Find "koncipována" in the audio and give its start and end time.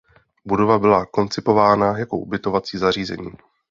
1.05-1.97